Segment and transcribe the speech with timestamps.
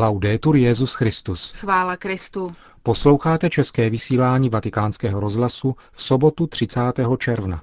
[0.00, 1.52] Laudetur Jezus Christus.
[1.52, 2.52] Chvála Kristu.
[2.82, 6.80] Posloucháte české vysílání Vatikánského rozhlasu v sobotu 30.
[7.18, 7.62] června.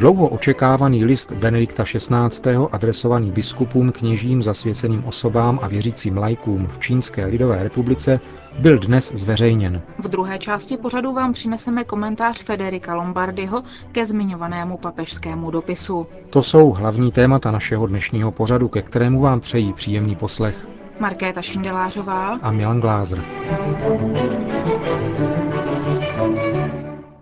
[0.00, 2.56] Dlouho očekávaný list Benedikta XVI.
[2.72, 8.20] adresovaný biskupům, kněžím, zasvěceným osobám a věřícím lajkům v Čínské lidové republice
[8.58, 9.82] byl dnes zveřejněn.
[9.98, 13.62] V druhé části pořadu vám přineseme komentář Federika Lombardiho
[13.92, 16.06] ke zmiňovanému papežskému dopisu.
[16.30, 20.68] To jsou hlavní témata našeho dnešního pořadu, ke kterému vám přejí příjemný poslech.
[21.00, 23.24] Markéta Šindelářová a Milan Glázer.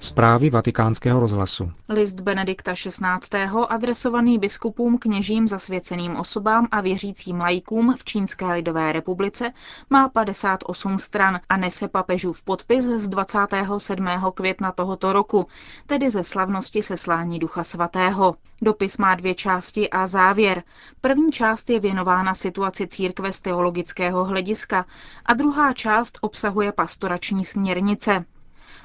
[0.00, 1.72] Zprávy vatikánského rozhlasu.
[1.88, 3.38] List Benedikta XVI.
[3.68, 9.52] adresovaný biskupům, kněžím, zasvěceným osobám a věřícím lajkům v Čínské lidové republice
[9.90, 14.06] má 58 stran a nese papežův podpis z 27.
[14.34, 15.46] května tohoto roku,
[15.86, 18.34] tedy ze slavnosti seslání Ducha Svatého.
[18.62, 20.62] Dopis má dvě části a závěr.
[21.00, 24.86] První část je věnována situaci církve z teologického hlediska
[25.26, 28.24] a druhá část obsahuje pastorační směrnice.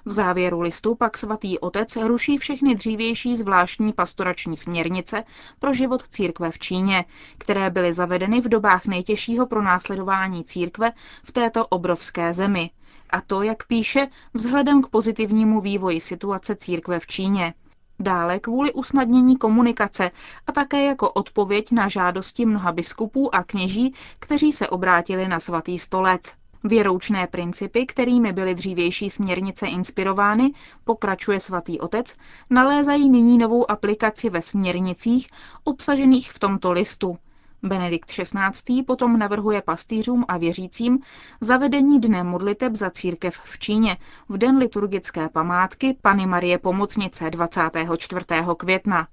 [0.06, 5.23] V závěru listu pak svatý otec ruší všechny dřívější zvláštní pastorační směrnice
[5.60, 7.06] pro život církve v Číně,
[7.38, 10.92] které byly zavedeny v dobách nejtěžšího pronásledování církve
[11.23, 12.70] v této obrovské zemi.
[13.10, 17.54] A to, jak píše, vzhledem k pozitivnímu vývoji situace církve v Číně.
[18.00, 20.12] Dále kvůli usnadnění komunikace
[20.48, 25.80] a také jako odpověď na žádosti mnoha biskupů a kněží, kteří se obrátili na svatý
[25.80, 26.42] stolec.
[26.64, 30.52] Věroučné principy, kterými byly dřívější směrnice inspirovány,
[30.83, 32.16] pokračuje svatý otec,
[32.50, 35.28] nalézají nyní novou aplikaci ve směrnicích
[35.64, 37.17] obsažených v tomto listu.
[37.64, 38.83] Benedikt XVI.
[38.83, 41.00] potom navrhuje pastýřům a věřícím
[41.42, 43.98] zavedení dne modliteb za církev v Číně
[44.30, 48.25] v den liturgické památky Pany Marie Pomocnice 24.
[48.58, 49.08] května.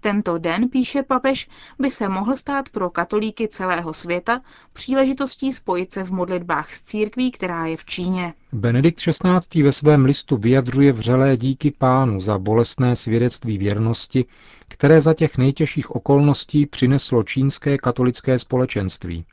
[0.00, 4.40] Tento den, píše papež, by se mohl stát pro katolíky celého světa
[4.72, 8.34] příležitostí spojit se v modlitbách s církví, která je v Číně.
[8.52, 9.62] Benedikt XVI.
[9.62, 14.24] ve svém listu vyjadřuje vřelé díky pánu za bolestné svědectví věrnosti,
[14.68, 19.24] které za těch nejtěžších okolností přineslo čínské katolické společenství.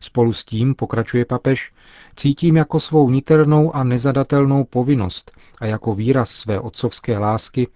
[0.00, 1.72] Spolu s tím, pokračuje papež,
[2.16, 7.68] cítím jako svou niternou a nezadatelnou povinnost a jako výraz své otcovské lásky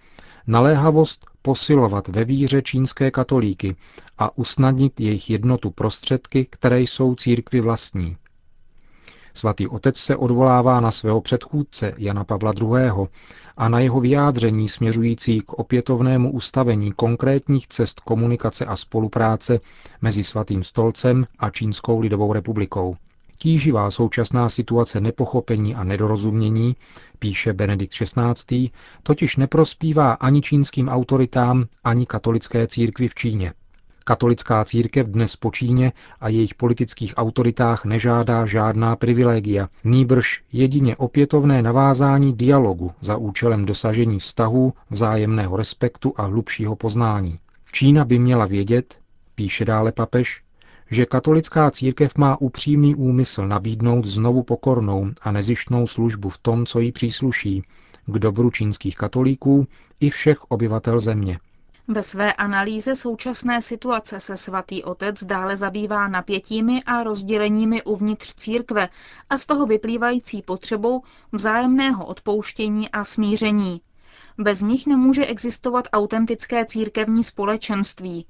[0.47, 3.75] naléhavost posilovat ve víře čínské katolíky
[4.17, 8.17] a usnadnit jejich jednotu prostředky, které jsou církvi vlastní.
[9.33, 13.07] Svatý otec se odvolává na svého předchůdce Jana Pavla II.
[13.57, 19.59] a na jeho vyjádření směřující k opětovnému ustavení konkrétních cest komunikace a spolupráce
[20.01, 22.95] mezi Svatým stolcem a Čínskou lidovou republikou.
[23.37, 26.75] Tíživá současná situace nepochopení a nedorozumění,
[27.19, 28.69] píše Benedikt XVI.,
[29.03, 33.53] totiž neprospívá ani čínským autoritám, ani katolické církvi v Číně.
[34.07, 41.61] Katolická církev dnes po Číně a jejich politických autoritách nežádá žádná privilegia, nýbrž jedině opětovné
[41.61, 47.39] navázání dialogu za účelem dosažení vztahů, vzájemného respektu a hlubšího poznání.
[47.71, 48.99] Čína by měla vědět,
[49.35, 50.44] píše dále papež,
[50.91, 56.79] že katolická církev má upřímný úmysl nabídnout znovu pokornou a nezištnou službu v tom, co
[56.79, 57.63] jí přísluší,
[58.05, 59.67] k dobru čínských katolíků
[59.99, 61.39] i všech obyvatel země.
[61.87, 68.89] Ve své analýze současné situace se svatý otec dále zabývá napětími a rozděleními uvnitř církve
[69.29, 71.01] a z toho vyplývající potřebou
[71.31, 73.81] vzájemného odpouštění a smíření.
[74.37, 78.25] Bez nich nemůže existovat autentické církevní společenství,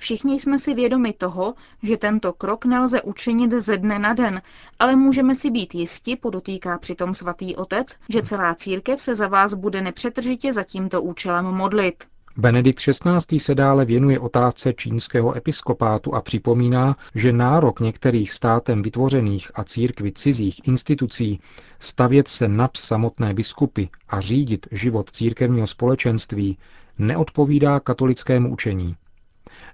[0.00, 4.42] Všichni jsme si vědomi toho, že tento krok nelze učinit ze dne na den,
[4.78, 9.54] ale můžeme si být jisti, podotýká přitom svatý otec, že celá církev se za vás
[9.54, 12.04] bude nepřetržitě za tímto účelem modlit.
[12.36, 13.40] Benedikt XVI.
[13.40, 20.12] se dále věnuje otázce čínského episkopátu a připomíná, že nárok některých státem vytvořených a církvi
[20.12, 21.40] cizích institucí
[21.80, 26.58] stavět se nad samotné biskupy a řídit život církevního společenství
[26.98, 28.96] neodpovídá katolickému učení.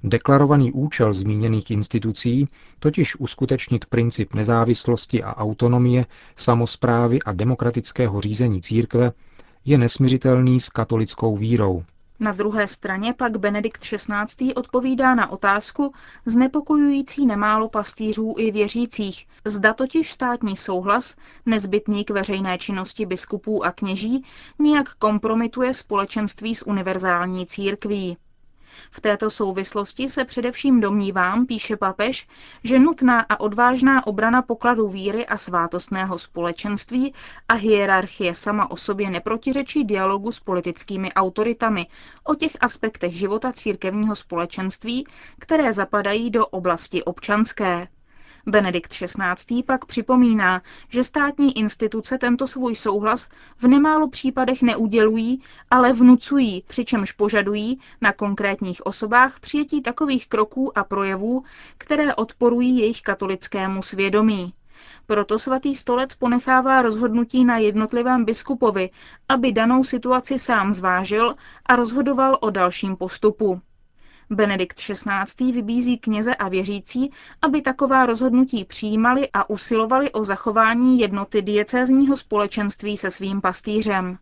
[0.04, 2.48] Deklarovaný účel zmíněných institucí,
[2.78, 6.06] totiž uskutečnit princip nezávislosti a autonomie,
[6.36, 9.12] samozprávy a demokratického řízení církve,
[9.64, 11.84] je nesmiřitelný s katolickou vírou.
[12.20, 14.54] Na druhé straně pak Benedikt XVI.
[14.54, 15.92] odpovídá na otázku
[16.26, 21.16] znepokojující nemálo pastýřů i věřících, zda totiž státní souhlas,
[21.46, 24.24] nezbytný k veřejné činnosti biskupů a kněží,
[24.58, 28.16] nijak kompromituje společenství s univerzální církví.
[28.90, 32.28] V této souvislosti se především domnívám, píše papež,
[32.64, 37.14] že nutná a odvážná obrana pokladu víry a svátostného společenství
[37.48, 41.86] a hierarchie sama o sobě neprotiřečí dialogu s politickými autoritami
[42.24, 45.06] o těch aspektech života církevního společenství,
[45.38, 47.88] které zapadají do oblasti občanské.
[48.48, 49.62] Benedikt XVI.
[49.62, 53.28] pak připomíná, že státní instituce tento svůj souhlas
[53.58, 55.40] v nemálo případech neudělují,
[55.70, 61.44] ale vnucují, přičemž požadují na konkrétních osobách přijetí takových kroků a projevů,
[61.78, 64.52] které odporují jejich katolickému svědomí.
[65.06, 68.90] Proto svatý stolec ponechává rozhodnutí na jednotlivém biskupovi,
[69.28, 71.34] aby danou situaci sám zvážil
[71.66, 73.60] a rozhodoval o dalším postupu.
[74.30, 75.52] Benedikt XVI.
[75.52, 77.10] vybízí kněze a věřící,
[77.42, 84.18] aby taková rozhodnutí přijímali a usilovali o zachování jednoty diecézního společenství se svým pastýřem.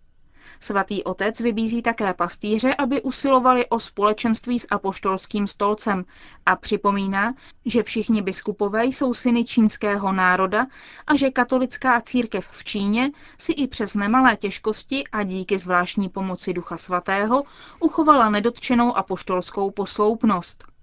[0.61, 6.05] Svatý otec vybízí také pastýře, aby usilovali o společenství s apoštolským stolcem
[6.47, 7.35] a připomíná,
[7.67, 10.67] že všichni biskupové jsou syny čínského národa
[11.07, 16.53] a že katolická církev v Číně si i přes nemalé těžkosti a díky zvláštní pomoci
[16.53, 17.43] Ducha Svatého
[17.81, 20.74] uchovala nedotčenou apoštolskou posloupnost.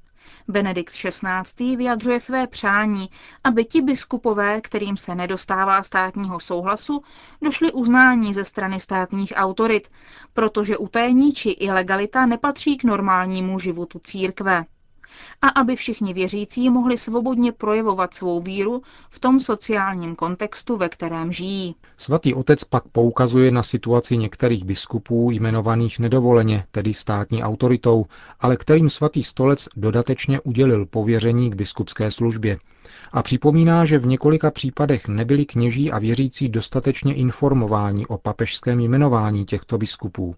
[0.47, 1.75] Benedikt XVI.
[1.75, 3.09] vyjadřuje své přání,
[3.43, 7.03] aby ti biskupové, kterým se nedostává státního souhlasu,
[7.41, 9.91] došli uznání ze strany státních autorit,
[10.33, 14.65] protože utajení či ilegalita nepatří k normálnímu životu církve
[15.41, 21.31] a aby všichni věřící mohli svobodně projevovat svou víru v tom sociálním kontextu, ve kterém
[21.31, 21.75] žijí.
[21.97, 28.05] Svatý otec pak poukazuje na situaci některých biskupů jmenovaných nedovoleně, tedy státní autoritou,
[28.39, 32.57] ale kterým svatý stolec dodatečně udělil pověření k biskupské službě.
[33.11, 39.45] A připomíná, že v několika případech nebyli kněží a věřící dostatečně informováni o papežském jmenování
[39.45, 40.35] těchto biskupů.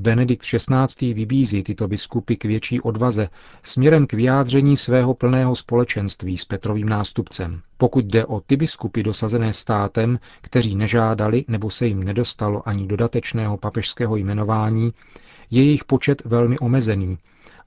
[0.00, 1.14] Benedikt XVI.
[1.14, 3.28] vybízí tyto biskupy k větší odvaze
[3.62, 7.60] směrem k vyjádření svého plného společenství s Petrovým nástupcem.
[7.76, 13.56] Pokud jde o ty biskupy dosazené státem, kteří nežádali nebo se jim nedostalo ani dodatečného
[13.56, 14.92] papežského jmenování,
[15.50, 17.18] je jejich počet velmi omezený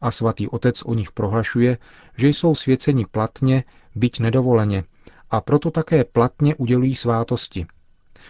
[0.01, 1.77] a svatý otec o nich prohlašuje,
[2.17, 3.63] že jsou svěceni platně,
[3.95, 4.83] byť nedovoleně,
[5.31, 7.65] a proto také platně udělují svátosti–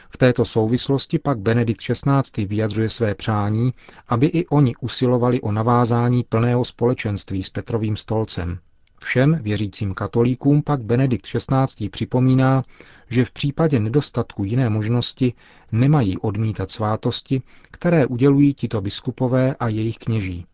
[0.09, 2.45] v této souvislosti pak Benedikt XVI.
[2.45, 3.73] vyjadřuje své přání,
[4.07, 8.59] aby i oni usilovali o navázání plného společenství s Petrovým stolcem.
[9.03, 11.89] Všem věřícím katolíkům pak Benedikt XVI.
[11.89, 12.63] připomíná,
[13.09, 15.33] že v případě nedostatku jiné možnosti
[15.71, 17.41] nemají odmítat svátosti,
[17.71, 20.45] které udělují tito biskupové a jejich kněží.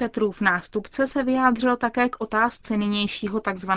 [0.00, 3.70] Petrův nástupce se vyjádřil také k otázce nynějšího tzv.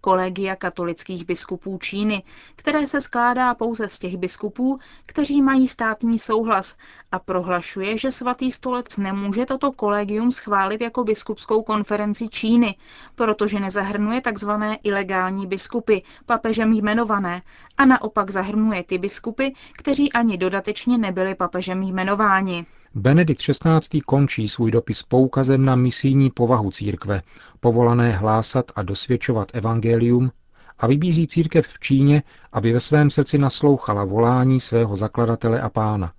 [0.00, 2.22] kolegia katolických biskupů Číny,
[2.56, 6.76] které se skládá pouze z těch biskupů, kteří mají státní souhlas
[7.12, 12.76] a prohlašuje, že svatý stolec nemůže toto kolegium schválit jako biskupskou konferenci Číny,
[13.14, 14.50] protože nezahrnuje tzv.
[14.82, 17.42] ilegální biskupy, papežem jmenované,
[17.78, 22.66] a naopak zahrnuje ty biskupy, kteří ani dodatečně nebyli papežem jmenováni.
[22.96, 24.00] Benedikt XVI.
[24.00, 27.22] končí svůj dopis poukazem na misijní povahu církve,
[27.60, 30.32] povolané hlásat a dosvědčovat evangelium
[30.78, 36.12] a vybízí církev v Číně, aby ve svém srdci naslouchala volání svého zakladatele a pána.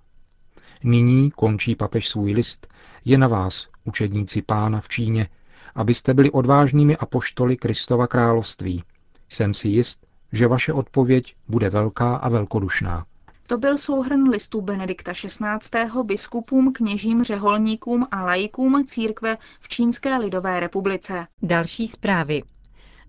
[0.84, 2.68] Nyní, končí papež svůj list,
[3.04, 5.28] je na vás, učedníci pána v Číně,
[5.74, 8.82] abyste byli odvážnými apoštoly Kristova království.
[9.28, 13.06] Jsem si jist, že vaše odpověď bude velká a velkodušná.
[13.46, 16.02] To byl souhrn listů Benedikta XVI.
[16.02, 21.26] biskupům, kněžím, řeholníkům a laikům církve v Čínské lidové republice.
[21.42, 22.42] Další zprávy.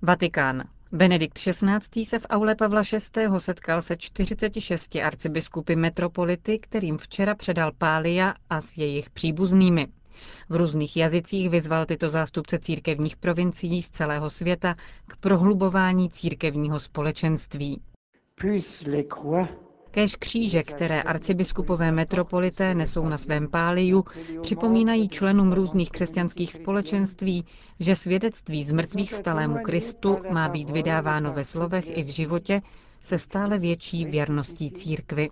[0.01, 0.63] Vatikán.
[0.91, 2.05] Benedikt XVI.
[2.05, 3.27] se v aule Pavla VI.
[3.37, 9.87] setkal se 46 arcibiskupy metropolity, kterým včera předal Pália a s jejich příbuznými.
[10.49, 14.75] V různých jazycích vyzval tyto zástupce církevních provincií z celého světa
[15.07, 17.81] k prohlubování církevního společenství.
[19.91, 24.05] Kéž kříže, které arcibiskupové metropolité nesou na svém páliu,
[24.41, 27.45] připomínají členům různých křesťanských společenství,
[27.79, 32.61] že svědectví z mrtvých stalému Kristu má být vydáváno ve slovech i v životě
[33.01, 35.29] se stále větší věrností církvy.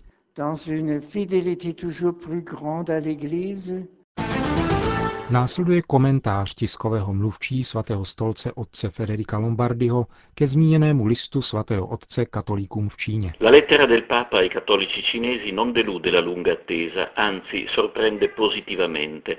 [5.36, 12.90] Následuje komentář tiskového mluvčí svatého stolce otce Federica Lombardiho ke zmíněnému listu svatého otce katolíkům
[12.90, 13.34] v Číně.
[13.42, 19.38] La lettera del Papa ai cattolici cinesi non delude la lunga attesa, anzi sorprende positivamente,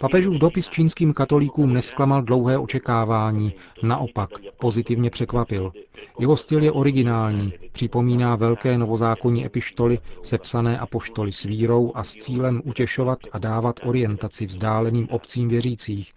[0.00, 5.72] Papežův dopis čínským katolíkům nesklamal dlouhé očekávání, naopak pozitivně překvapil.
[6.18, 12.62] Jeho styl je originální, připomíná velké novozákonní epištoly sepsané apoštoly s vírou a s cílem
[12.64, 16.12] utěšovat a dávat orientaci vzdáleným obcím věřících,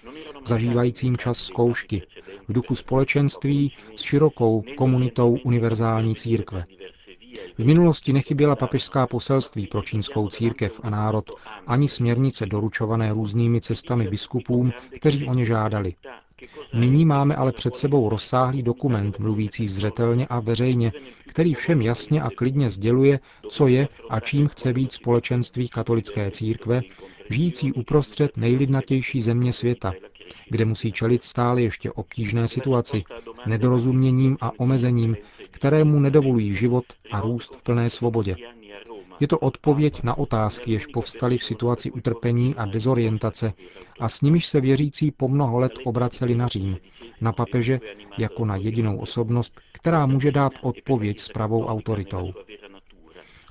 [0.45, 2.01] zažívajícím čas zkoušky,
[2.47, 6.65] v duchu společenství s širokou komunitou univerzální církve.
[7.57, 11.31] V minulosti nechyběla papežská poselství pro čínskou církev a národ,
[11.67, 15.93] ani směrnice doručované různými cestami biskupům, kteří o ně žádali.
[16.73, 20.91] Nyní máme ale před sebou rozsáhlý dokument, mluvící zřetelně a veřejně,
[21.27, 26.81] který všem jasně a klidně sděluje, co je a čím chce být společenství katolické církve,
[27.29, 29.93] žijící uprostřed nejlidnatější země světa,
[30.49, 33.03] kde musí čelit stále ještě obtížné situaci,
[33.45, 35.17] nedorozuměním a omezením,
[35.51, 38.35] které mu nedovolují život a růst v plné svobodě.
[39.19, 43.53] Je to odpověď na otázky, jež povstaly v situaci utrpení a dezorientace
[43.99, 46.77] a s nimiž se věřící po mnoho let obraceli na Řím,
[47.21, 47.79] na papeže
[48.17, 52.33] jako na jedinou osobnost, která může dát odpověď s pravou autoritou.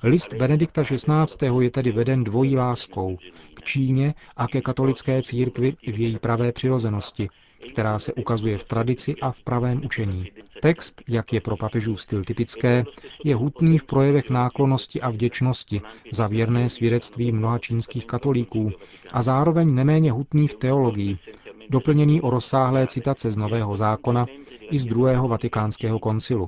[0.05, 1.47] List Benedikta XVI.
[1.59, 3.17] je tedy veden dvojí láskou
[3.53, 7.29] k Číně a ke katolické církvi v její pravé přirozenosti,
[7.71, 10.31] která se ukazuje v tradici a v pravém učení.
[10.61, 12.83] Text, jak je pro papežův styl typické,
[13.23, 15.81] je hutný v projevech náklonosti a vděčnosti
[16.13, 18.71] za věrné svědectví mnoha čínských katolíků
[19.11, 21.17] a zároveň neméně hutný v teologii,
[21.69, 24.25] doplněný o rozsáhlé citace z Nového zákona
[24.71, 26.47] i z druhého vatikánského koncilu.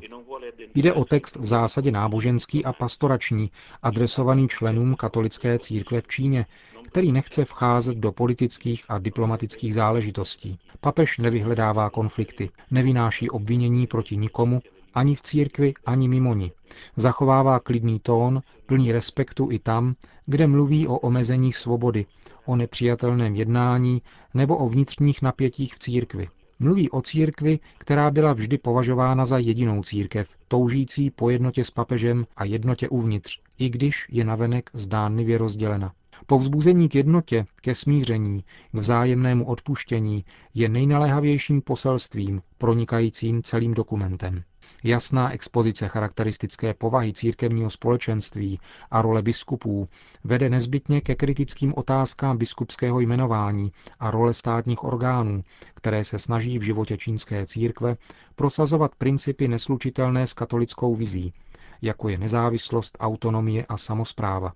[0.76, 3.52] Jde o text v zásadě náboženský a pastorační,
[3.84, 6.46] adresovaný členům katolické církve v Číně,
[6.88, 10.60] který nechce vcházet do politických a diplomatických záležitostí.
[10.80, 14.62] Papež nevyhledává konflikty, nevynáší obvinění proti nikomu,
[14.94, 16.52] ani v církvi, ani mimo ní.
[16.96, 22.06] Zachovává klidný tón, plný respektu i tam, kde mluví o omezeních svobody,
[22.46, 24.02] o nepřijatelném jednání
[24.34, 26.28] nebo o vnitřních napětích v církvi.
[26.60, 32.26] Mluví o církvi, která byla vždy považována za jedinou církev, toužící po jednotě s papežem
[32.38, 35.94] a jednotě uvnitř, i když je navenek zdánlivě rozdělena.
[36.26, 44.44] Povzbuzení k jednotě, ke smíření, k vzájemnému odpuštění je nejnaléhavějším poselstvím pronikajícím celým dokumentem.
[44.88, 48.60] Jasná expozice charakteristické povahy církevního společenství
[48.92, 49.90] a role biskupů
[50.24, 56.62] vede nezbytně ke kritickým otázkám biskupského jmenování a role státních orgánů, které se snaží v
[56.62, 57.98] životě čínské církve
[58.36, 61.34] prosazovat principy neslučitelné s katolickou vizí,
[61.82, 64.54] jako je nezávislost, autonomie a samozpráva.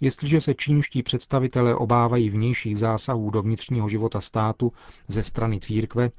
[0.00, 4.72] Jestliže se čínští představitelé obávají vnějších zásahů do vnitřního života státu
[5.08, 6.10] ze strany církve,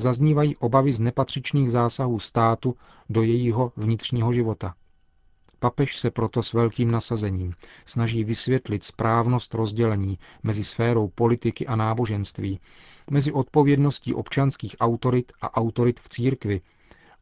[0.00, 2.76] zaznívají obavy z nepatřičných zásahů státu
[3.10, 4.74] do jejího vnitřního života.
[5.60, 7.52] Papež se proto s velkým nasazením
[7.86, 12.60] snaží vysvětlit správnost rozdělení mezi sférou politiky a náboženství,
[13.10, 16.60] mezi odpovědností občanských autorit a autorit v církvi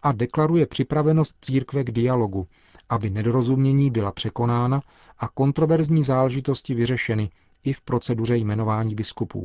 [0.02, 2.46] a deklaruje připravenost církve k dialogu,
[2.88, 4.80] aby nedorozumění byla překonána
[5.18, 7.30] a kontroverzní záležitosti vyřešeny
[7.64, 9.44] i v proceduře jmenování biskupů.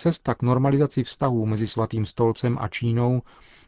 [0.00, 3.22] Cesta k normalizaci vztahů mezi Svatým stolcem a Čínou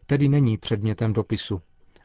[0.07, 1.61] tedy není předmětem dopisu,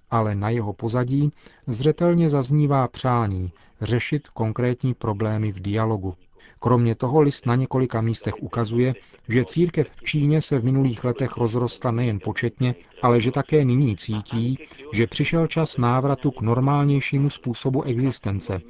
[0.09, 1.31] ale na jeho pozadí
[1.67, 6.13] zřetelně zaznívá přání řešit konkrétní problémy v dialogu.
[6.59, 8.93] Kromě toho list na několika místech ukazuje,
[9.27, 13.97] že církev v Číně se v minulých letech rozrostla nejen početně, ale že také nyní
[13.97, 14.59] cítí,
[14.93, 18.61] že přišel čas návratu k normálnějšímu způsobu existence,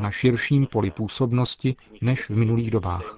[0.00, 3.16] na širším poli působnosti než v minulých dobách.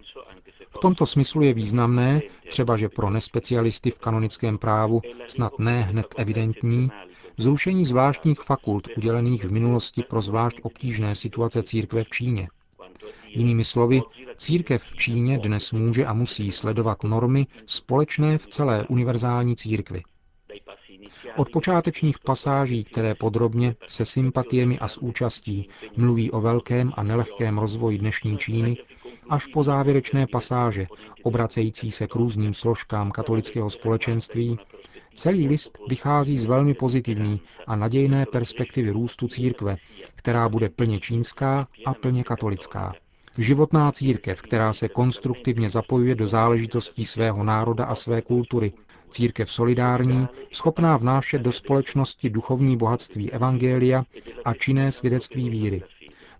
[0.74, 6.06] V tomto smyslu je významné, třeba že pro nespecialisty v kanonickém právu snad ne hned
[6.16, 6.90] evidentní,
[7.38, 12.48] zrušení zvláštních fakult udělených v minulosti pro zvlášť obtížné situace církve v Číně.
[13.26, 14.00] Jinými slovy,
[14.36, 20.02] církev v Číně dnes může a musí sledovat normy společné v celé univerzální církvi.
[21.36, 27.58] Od počátečních pasáží, které podrobně, se sympatiemi a s účastí mluví o velkém a nelehkém
[27.58, 28.76] rozvoji dnešní Číny,
[29.28, 30.86] až po závěrečné pasáže,
[31.22, 34.58] obracející se k různým složkám katolického společenství,
[35.14, 39.76] celý list vychází z velmi pozitivní a nadějné perspektivy růstu církve,
[40.14, 42.94] která bude plně čínská a plně katolická.
[43.38, 48.72] Životná církev, která se konstruktivně zapojuje do záležitostí svého národa a své kultury,
[49.12, 54.04] Církev solidární, schopná vnášet do společnosti duchovní bohatství evangelia
[54.44, 55.82] a činné svědectví víry.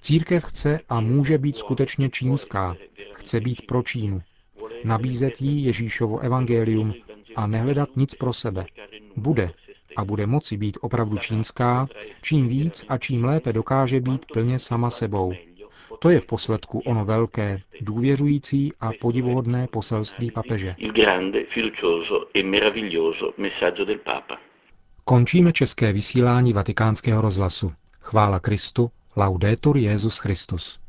[0.01, 2.77] Církev chce a může být skutečně čínská,
[3.13, 4.23] chce být pro Čínu,
[4.85, 6.95] nabízet jí Ježíšovo evangelium
[7.37, 8.67] a nehledat nic pro sebe.
[9.17, 9.51] Bude
[9.97, 11.87] a bude moci být opravdu čínská,
[12.23, 15.33] čím víc a čím lépe dokáže být plně sama sebou.
[16.03, 20.75] To je v posledku ono velké, důvěřující a podivuhodné poselství papeže.
[25.05, 27.73] Končíme české vysílání vatikánského rozhlasu.
[28.01, 30.82] Chvála Kristu, laudetur Jezus Christus.